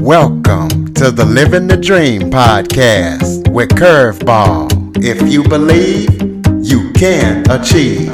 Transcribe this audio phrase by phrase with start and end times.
[0.00, 4.96] Welcome to the Living the Dream podcast with Curveball.
[5.04, 6.10] If you believe,
[6.64, 8.08] you can achieve.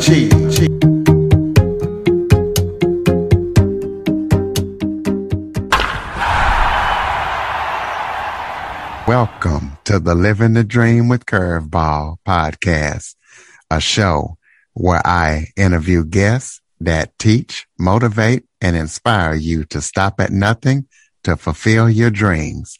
[9.06, 13.15] Welcome to the Living the Dream with Curveball podcast,
[13.71, 14.37] a show
[14.74, 20.87] where I interview guests that teach, motivate, and inspire you to stop at nothing
[21.29, 22.79] to fulfill your dreams.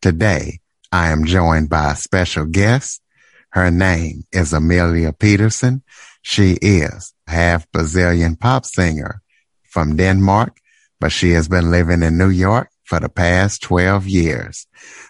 [0.00, 3.02] Today, I am joined by a special guest.
[3.50, 5.82] Her name is Emilia Pedersen.
[6.22, 9.20] She is half Brazilian pop singer
[9.64, 10.56] from Denmark,
[10.98, 14.66] but she has been living in New York for the past 12 years.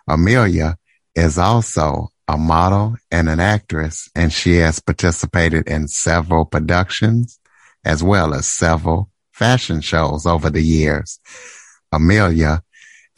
[0.09, 0.77] Emilia
[1.15, 7.39] is also a model and an actress, and she has participated in several productions
[7.85, 11.21] as well as several fashion shows over the years.
[11.93, 12.63] Emilia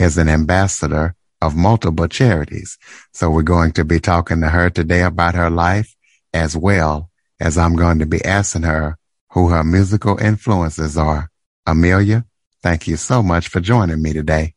[0.03, 2.79] is an ambassador of multiple charities.
[3.13, 5.95] So we're going to be talking to her today about her life
[6.35, 8.99] as well as I'm going to be asking her
[9.31, 11.31] who her musical influences are.
[11.67, 12.25] Emilia,
[12.63, 14.55] thank you so much for joining me today.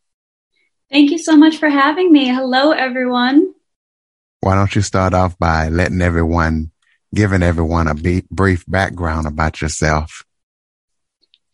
[0.91, 2.27] Thank you so much for having me.
[2.27, 3.53] Hello, everyone.
[4.41, 6.71] Why don't you start off by letting everyone,
[7.13, 7.95] giving everyone a
[8.29, 10.23] brief background about yourself?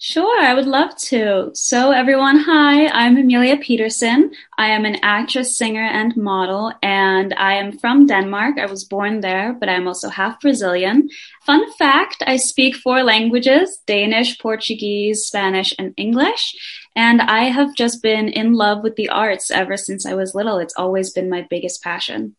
[0.03, 1.51] Sure, I would love to.
[1.53, 4.31] So, everyone, hi, I'm Emilia Pedersen.
[4.57, 8.57] I am an actress, singer, and model, and I am from Denmark.
[8.57, 11.07] I was born there, but I'm also half Brazilian.
[11.45, 16.55] Fun fact I speak four languages Danish, Portuguese, Spanish, and English.
[16.95, 20.57] And I have just been in love with the arts ever since I was little.
[20.57, 22.35] It's always been my biggest passion.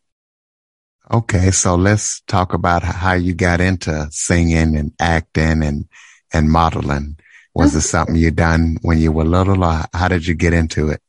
[1.09, 5.85] Okay, so let's talk about how you got into singing and acting and,
[6.33, 7.15] and modeling.
[7.55, 10.89] Was it something you done when you were little or how did you get into
[10.89, 11.01] it?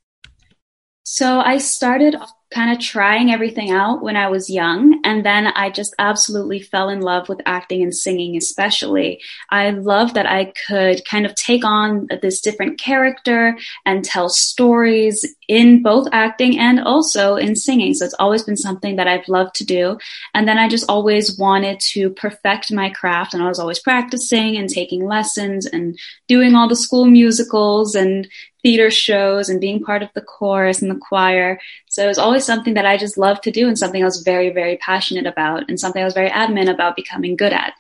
[1.02, 2.16] So I started
[2.54, 5.00] kind of trying everything out when I was young.
[5.04, 9.20] And then I just absolutely fell in love with acting and singing, especially.
[9.50, 15.26] I love that I could kind of take on this different character and tell stories
[15.48, 17.92] in both acting and also in singing.
[17.92, 19.98] So it's always been something that I've loved to do.
[20.32, 23.34] And then I just always wanted to perfect my craft.
[23.34, 28.28] And I was always practicing and taking lessons and doing all the school musicals and
[28.64, 31.60] theater shows and being part of the chorus and the choir.
[31.94, 34.22] So it was always something that I just loved to do and something I was
[34.22, 37.72] very, very passionate about and something I was very adamant about becoming good at.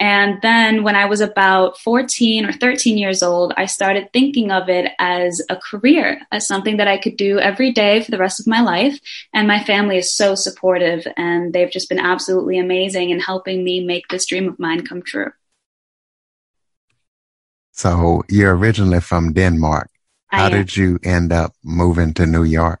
[0.00, 4.68] And then when I was about 14 or 13 years old, I started thinking of
[4.68, 8.40] it as a career, as something that I could do every day for the rest
[8.40, 8.98] of my life.
[9.32, 13.78] And my family is so supportive and they've just been absolutely amazing in helping me
[13.86, 15.30] make this dream of mine come true.
[17.70, 19.88] So you're originally from Denmark.
[20.26, 22.80] How did you end up moving to New York?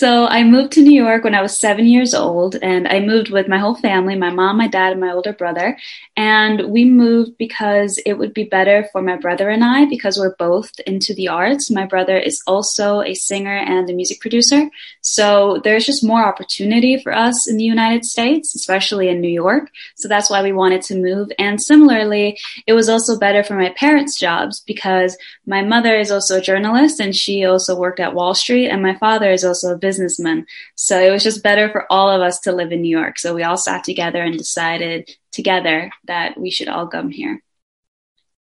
[0.00, 3.28] So I moved to New York when I was seven years old, and I moved
[3.28, 5.76] with my whole family my mom, my dad, and my older brother.
[6.16, 10.36] And we moved because it would be better for my brother and I because we're
[10.36, 11.70] both into the arts.
[11.70, 14.70] My brother is also a singer and a music producer.
[15.02, 19.70] So there's just more opportunity for us in the United States, especially in New York.
[19.96, 21.28] So that's why we wanted to move.
[21.38, 25.16] And similarly, it was also better for my parents' jobs because
[25.46, 28.96] my mother is also a journalist and she also worked at Wall Street, and my
[28.96, 30.46] father is also a businessman.
[30.76, 33.18] So it was just better for all of us to live in New York.
[33.18, 37.42] So we all sat together and decided together that we should all come here.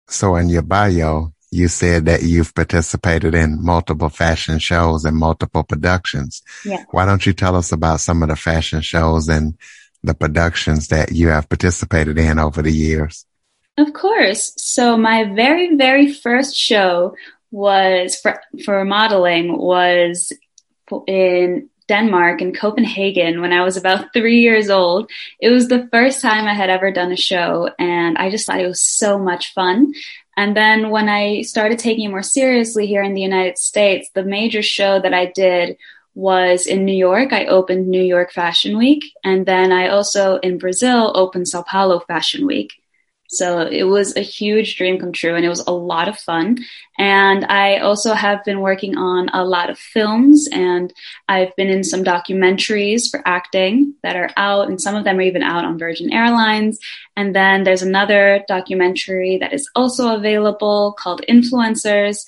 [0.07, 5.63] So in your bio, you said that you've participated in multiple fashion shows and multiple
[5.63, 6.41] productions.
[6.63, 6.83] Yeah.
[6.91, 9.57] Why don't you tell us about some of the fashion shows and
[10.01, 13.25] the productions that you have participated in over the years?
[13.77, 14.53] Of course.
[14.57, 17.15] So my very, very first show
[17.51, 20.33] was for, for modeling was
[21.07, 25.09] in Denmark in Copenhagen when I was about three years old.
[25.39, 28.61] It was the first time I had ever done a show and I just thought
[28.61, 29.93] it was so much fun.
[30.35, 34.23] And then when I started taking it more seriously here in the United States, the
[34.23, 35.77] major show that I did
[36.15, 37.33] was in New York.
[37.33, 39.03] I opened New York Fashion Week.
[39.23, 42.82] And then I also in Brazil opened Sao Paulo Fashion Week.
[43.33, 46.59] So it was a huge dream come true and it was a lot of fun.
[46.99, 50.93] And I also have been working on a lot of films and
[51.27, 55.21] I've been in some documentaries for acting that are out and some of them are
[55.21, 56.79] even out on Virgin Airlines.
[57.15, 62.25] And then there's another documentary that is also available called Influencers.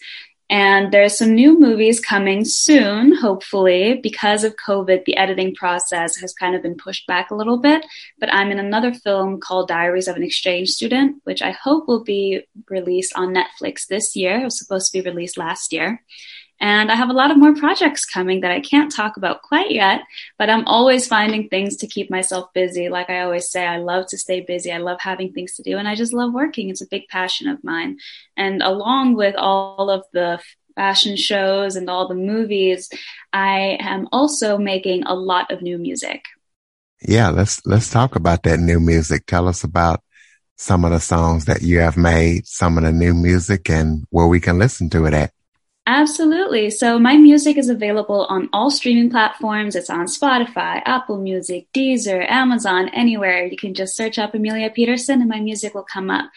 [0.50, 4.00] And there's some new movies coming soon, hopefully.
[4.04, 7.84] Because of COVID, the editing process has kind of been pushed back a little bit.
[8.20, 12.04] But I'm in another film called Diaries of an Exchange Student, which I hope will
[12.04, 14.40] be released on Netflix this year.
[14.40, 16.04] It was supposed to be released last year.
[16.60, 19.72] And I have a lot of more projects coming that I can't talk about quite
[19.72, 20.02] yet,
[20.38, 22.90] but I'm always finding things to keep myself busy.
[22.90, 24.72] Like I always say, I love to stay busy.
[24.72, 26.70] I love having things to do and I just love working.
[26.70, 27.98] It's a big passion of mine.
[28.38, 30.40] And along with all of the
[30.76, 32.90] fashion shows and all the movies,
[33.34, 36.24] I am also making a lot of new music.
[37.08, 39.26] Yeah, let's let's talk about that new music.
[39.26, 40.02] Tell us about
[40.58, 44.28] some of the songs that you have made, some of the new music and where
[44.28, 45.35] we can listen to it at.
[45.88, 46.72] Absolutely.
[46.72, 49.76] So my music is available on all streaming platforms.
[49.76, 53.46] It's on Spotify, Apple Music, Deezer, Amazon, anywhere.
[53.46, 56.32] You can just search up Emilia Pedersen and my music will come up.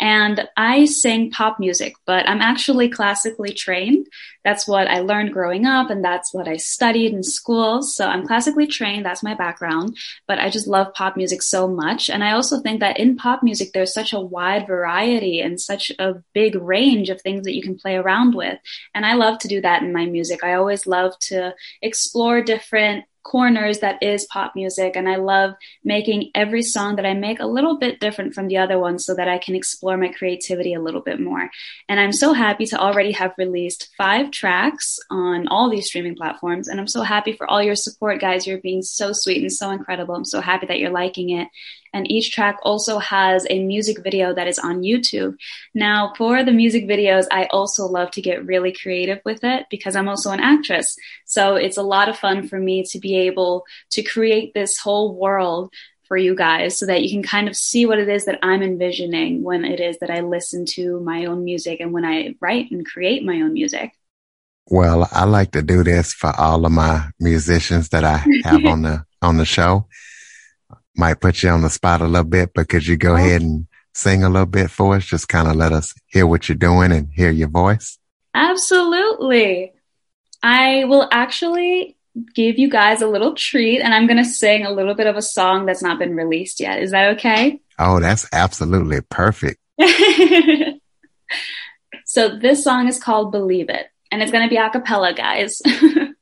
[0.00, 4.06] And I sing pop music, but I'm actually classically trained.
[4.44, 7.82] That's what I learned growing up and that's what I studied in school.
[7.82, 9.04] So I'm classically trained.
[9.04, 12.08] That's my background, but I just love pop music so much.
[12.08, 15.92] And I also think that in pop music, there's such a wide variety and such
[15.98, 18.58] a big range of things that you can play around with.
[18.94, 20.42] And I love to do that in my music.
[20.42, 26.30] I always love to explore different corners that is pop music and I love making
[26.34, 29.28] every song that I make a little bit different from the other ones so that
[29.28, 31.50] I can explore my creativity a little bit more.
[31.88, 36.68] And I'm so happy to already have released five tracks on all these streaming platforms
[36.68, 38.46] and I'm so happy for all your support guys.
[38.46, 40.14] You're being so sweet and so incredible.
[40.14, 41.48] I'm so happy that you're liking it
[41.92, 45.36] and each track also has a music video that is on YouTube.
[45.74, 49.96] Now, for the music videos, I also love to get really creative with it because
[49.96, 50.96] I'm also an actress.
[51.26, 55.14] So it's a lot of fun for me to be able to create this whole
[55.14, 55.72] world
[56.06, 58.62] for you guys so that you can kind of see what it is that I'm
[58.62, 62.70] envisioning when it is that I listen to my own music and when I write
[62.72, 63.92] and create my own music.
[64.66, 68.82] Well, I like to do this for all of my musicians that I have on
[68.82, 69.86] the on the show
[70.96, 73.16] might put you on the spot a little bit, but could you go oh.
[73.16, 75.04] ahead and sing a little bit for us?
[75.04, 77.98] Just kind of let us hear what you're doing and hear your voice.
[78.34, 79.72] Absolutely.
[80.42, 81.96] I will actually
[82.34, 85.16] give you guys a little treat and I'm going to sing a little bit of
[85.16, 86.82] a song that's not been released yet.
[86.82, 87.60] Is that okay?
[87.78, 89.60] Oh, that's absolutely perfect.
[92.04, 95.62] so this song is called Believe It and it's going to be a cappella, guys.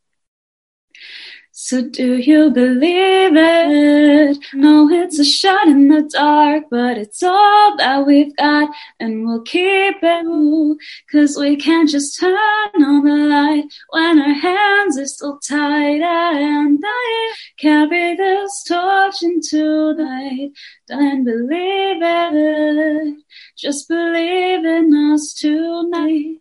[1.69, 4.39] So do you believe it?
[4.55, 9.43] No, it's a shot in the dark, but it's all that we've got and we'll
[9.43, 10.79] keep it.
[11.13, 16.41] Cause we can't just turn on the light when our hands are still tied i
[16.41, 20.53] and I carry this torch into the night.
[20.87, 23.15] Don't believe it.
[23.59, 26.39] Just believe in us tonight.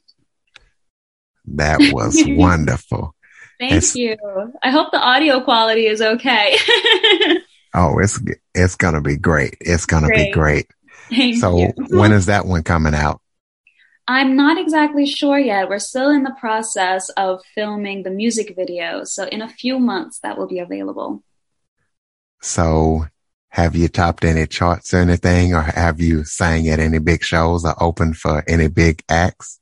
[1.47, 3.13] That was wonderful.
[3.59, 4.17] Thank it's, you.
[4.63, 6.57] I hope the audio quality is okay.
[7.73, 8.19] oh, it's
[8.53, 9.57] it's gonna be great.
[9.59, 10.27] It's gonna great.
[10.27, 10.67] be great.
[11.09, 13.21] Thank so when is that one coming out?
[14.07, 15.67] I'm not exactly sure yet.
[15.67, 19.03] We're still in the process of filming the music video.
[19.03, 21.23] So in a few months that will be available.
[22.41, 23.07] So
[23.49, 27.65] have you topped any charts or anything or have you sang at any big shows
[27.65, 29.59] or opened for any big acts?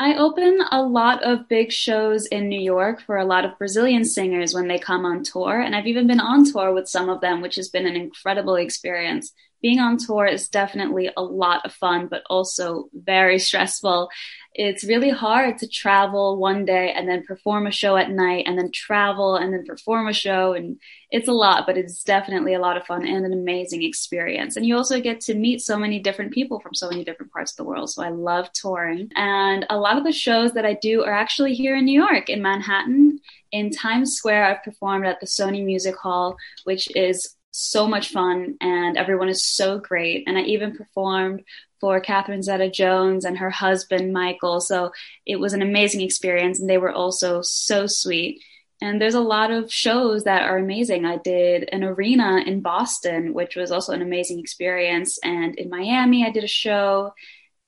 [0.00, 4.04] I open a lot of big shows in New York for a lot of Brazilian
[4.04, 5.60] singers when they come on tour.
[5.60, 8.54] And I've even been on tour with some of them, which has been an incredible
[8.54, 9.32] experience.
[9.60, 14.08] Being on tour is definitely a lot of fun, but also very stressful.
[14.54, 18.58] It's really hard to travel one day and then perform a show at night and
[18.58, 22.58] then travel and then perform a show and it's a lot but it's definitely a
[22.58, 24.56] lot of fun and an amazing experience.
[24.56, 27.52] And you also get to meet so many different people from so many different parts
[27.52, 29.10] of the world so i love touring.
[29.14, 32.28] And a lot of the shows that i do are actually here in new york
[32.28, 33.20] in manhattan.
[33.52, 38.56] In times square i've performed at the sony music hall which is so much fun
[38.60, 40.24] and everyone is so great.
[40.26, 41.44] And I even performed
[41.80, 44.60] for Catherine Zeta Jones and her husband, Michael.
[44.60, 44.92] So
[45.26, 46.60] it was an amazing experience.
[46.60, 48.42] And they were also so sweet.
[48.80, 51.04] And there's a lot of shows that are amazing.
[51.04, 55.18] I did an arena in Boston, which was also an amazing experience.
[55.24, 57.12] And in Miami, I did a show.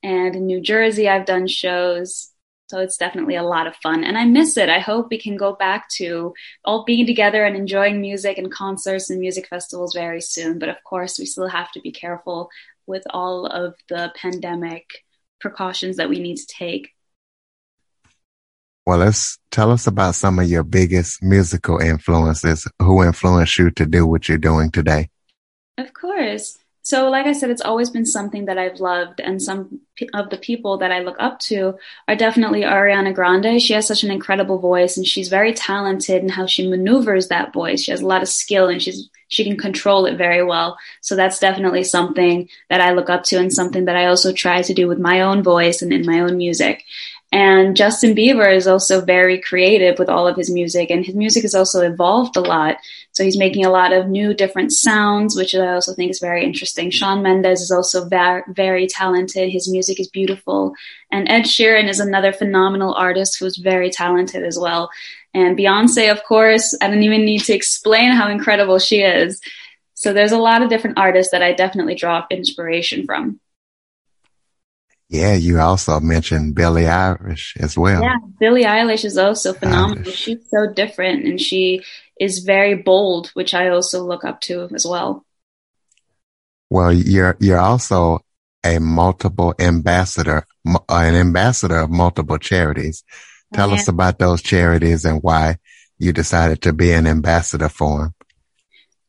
[0.03, 2.31] And in New Jersey, I've done shows.
[2.71, 4.05] So it's definitely a lot of fun.
[4.05, 4.69] And I miss it.
[4.69, 6.33] I hope we can go back to
[6.65, 10.61] all being together and enjoying music and concerts and music festivals very soon.
[10.61, 12.49] But of course, we still have to be careful
[12.87, 14.85] with all of the pandemic
[15.41, 16.91] precautions that we need to take.
[18.87, 22.69] Well, let's tell us about some of your biggest musical influences.
[22.79, 25.11] Who influenced you to do what you're doing today?
[25.77, 26.60] Of course.
[26.83, 29.81] So, like I said, it's always been something that I've loved, and some
[30.15, 31.75] of the people that I look up to
[32.09, 33.61] are definitely Ariana Grande.
[33.61, 37.53] She has such an incredible voice, and she's very talented in how she maneuvers that
[37.53, 37.83] voice.
[37.83, 40.77] She has a lot of skill, and she's she can control it very well.
[41.03, 44.63] So that's definitely something that I look up to, and something that I also try
[44.63, 46.85] to do with my own voice and in my own music.
[47.33, 51.43] And Justin Bieber is also very creative with all of his music, and his music
[51.43, 52.79] has also evolved a lot.
[53.13, 56.45] So he's making a lot of new, different sounds, which I also think is very
[56.45, 56.91] interesting.
[56.91, 59.49] Shawn Mendes is also very, very talented.
[59.51, 60.75] His music is beautiful.
[61.13, 64.91] And Ed Sheeran is another phenomenal artist who's very talented as well.
[65.33, 69.41] And Beyonce, of course, I don't even need to explain how incredible she is.
[69.95, 73.39] So there's a lot of different artists that I definitely draw inspiration from.
[75.11, 78.01] Yeah, you also mentioned Billie Eilish as well.
[78.01, 80.05] Yeah, Billie Eilish is also phenomenal.
[80.05, 80.15] Eilish.
[80.15, 81.83] She's so different and she
[82.21, 85.27] is very bold, which I also look up to as well.
[86.71, 88.21] Well, you're you're also
[88.63, 93.03] a multiple ambassador, uh, an ambassador of multiple charities.
[93.53, 95.57] Oh, Tell us about those charities and why
[95.99, 98.15] you decided to be an ambassador for them.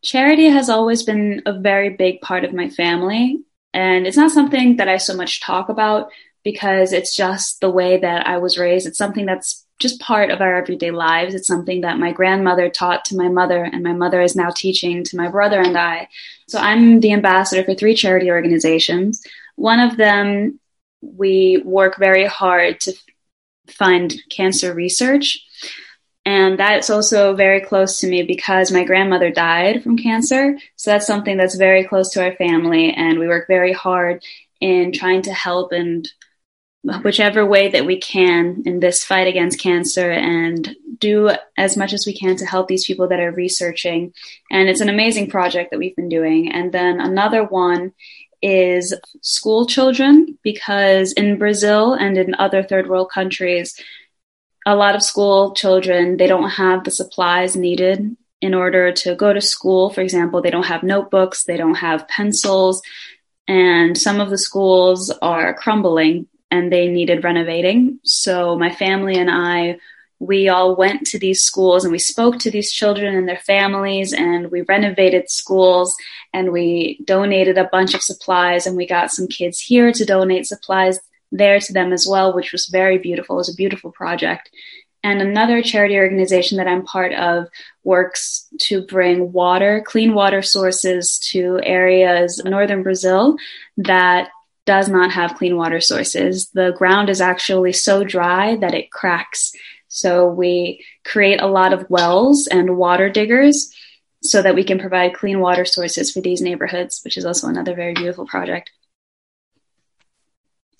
[0.03, 3.43] Charity has always been a very big part of my family.
[3.73, 6.11] And it's not something that I so much talk about
[6.43, 8.87] because it's just the way that I was raised.
[8.87, 11.33] It's something that's just part of our everyday lives.
[11.33, 15.03] It's something that my grandmother taught to my mother, and my mother is now teaching
[15.05, 16.07] to my brother and I.
[16.47, 19.25] So I'm the ambassador for three charity organizations.
[19.55, 20.59] One of them,
[21.01, 22.93] we work very hard to
[23.67, 25.43] fund cancer research.
[26.25, 30.57] And that's also very close to me because my grandmother died from cancer.
[30.75, 32.93] So that's something that's very close to our family.
[32.93, 34.23] And we work very hard
[34.59, 36.07] in trying to help and
[37.03, 42.05] whichever way that we can in this fight against cancer and do as much as
[42.05, 44.13] we can to help these people that are researching.
[44.51, 46.51] And it's an amazing project that we've been doing.
[46.51, 47.93] And then another one
[48.41, 53.79] is school children because in Brazil and in other third world countries,
[54.65, 59.33] a lot of school children they don't have the supplies needed in order to go
[59.33, 59.89] to school.
[59.89, 62.81] For example they don't have notebooks they don't have pencils
[63.47, 67.99] and some of the schools are crumbling and they needed renovating.
[68.03, 69.77] So my family and i
[70.21, 74.13] we all went to these schools and we spoke to these children and their families
[74.13, 75.95] and we renovated schools
[76.31, 80.45] and we donated a bunch of supplies and we got some kids here to donate
[80.45, 80.99] supplies
[81.31, 83.35] there to them as well, which was very beautiful.
[83.35, 84.49] It was a beautiful project.
[85.03, 87.47] And another charity organization that I'm part of
[87.83, 93.35] works to bring water, clean water sources to areas northern Brazil
[93.77, 94.29] that
[94.65, 96.49] does not have clean water sources.
[96.51, 99.53] The ground is actually so dry that it cracks.
[99.87, 103.73] So we create a lot of wells and water diggers
[104.21, 107.73] so that we can provide clean water sources for these neighborhoods, which is also another
[107.73, 108.69] very beautiful project.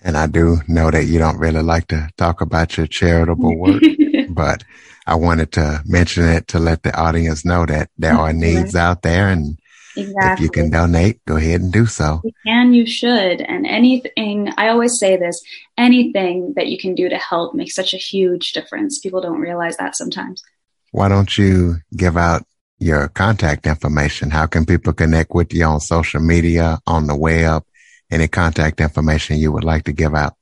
[0.02, 3.84] And I do know that you don't really like to talk about your charitable work,
[4.30, 4.64] but
[5.06, 9.02] I wanted to mention it to let the audience know that there are needs out
[9.02, 9.58] there and
[9.96, 10.32] exactly.
[10.34, 12.22] if you can donate, go ahead and do so.
[12.24, 13.42] You can, you should.
[13.42, 15.42] And anything, I always say this,
[15.78, 19.00] anything that you can do to help makes such a huge difference.
[19.00, 20.44] People don't realize that sometimes.
[20.92, 22.44] Why don't you give out
[22.80, 24.30] your contact information?
[24.30, 27.64] How can people connect with you on social media, on the web?
[28.12, 30.36] Any contact information you would like to give out?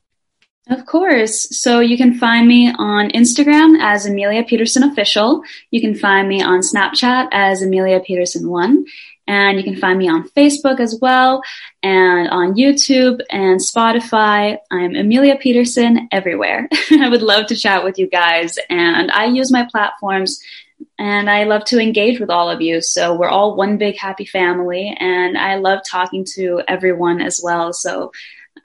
[0.70, 1.58] Of course.
[1.58, 5.42] So you can find me on Instagram as Emilia Pedersen Official.
[5.72, 8.86] You can find me on Snapchat as Emilia Pedersen One.
[9.28, 11.42] And you can find me on Facebook as well
[11.84, 14.58] and on YouTube and Spotify.
[14.72, 16.68] I'm Emilia Pedersen everywhere.
[16.92, 18.58] I would love to chat with you guys.
[18.70, 20.40] And I use my platforms
[21.00, 22.82] and I love to engage with all of you.
[22.82, 27.72] So we're all one big happy family, and I love talking to everyone as well.
[27.72, 28.12] So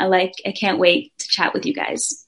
[0.01, 2.27] I like, I can't wait to chat with you guys.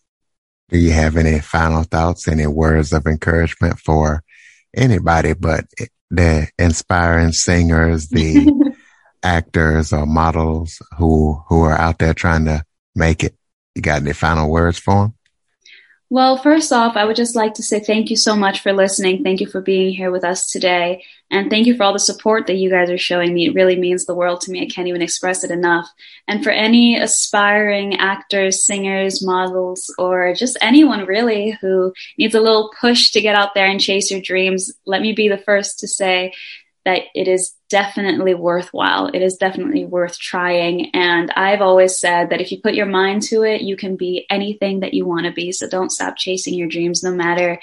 [0.69, 4.23] Do you have any final thoughts, any words of encouragement for
[4.77, 5.65] anybody, but
[6.11, 8.75] the inspiring singers, the
[9.25, 12.63] actors or models who who are out there trying to
[12.95, 13.35] make it?
[13.75, 15.16] You got any final words for them?
[16.09, 19.25] Well, first off, I would just like to say thank you so much for listening.
[19.25, 21.03] Thank you for being here with us today.
[21.33, 23.47] And thank you for all the support that you guys are showing me.
[23.47, 24.63] It really means the world to me.
[24.63, 25.89] I can't even express it enough.
[26.29, 32.73] And for any aspiring actors, singers, models, or just anyone really who needs a little
[32.81, 35.89] push to get out there and chase your dreams, let me be the first to
[35.89, 36.33] say
[36.87, 39.09] that it is definitely worthwhile.
[39.09, 40.91] It is definitely worth trying.
[40.95, 44.25] And I've always said that if you put your mind to it, you can be
[44.31, 45.51] anything that you want to be.
[45.51, 47.61] So don't stop chasing your dreams, no matter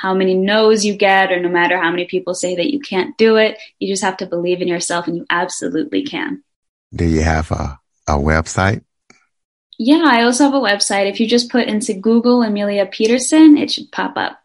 [0.00, 3.16] how many no's you get or no matter how many people say that you can't
[3.18, 3.58] do it.
[3.78, 6.42] You just have to believe in yourself and you absolutely can.
[6.94, 8.82] Do you have a, a website?
[9.78, 11.10] Yeah, I also have a website.
[11.10, 14.38] If you just put into Google Emilia Pedersen, it should pop up.